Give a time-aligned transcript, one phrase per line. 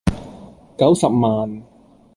[0.77, 1.61] 九十萬